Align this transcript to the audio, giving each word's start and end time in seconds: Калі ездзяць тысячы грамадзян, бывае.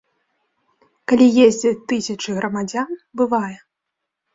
Калі 1.11 1.27
ездзяць 1.49 1.75
тысячы 1.95 2.29
грамадзян, 2.41 2.91
бывае. 3.25 3.57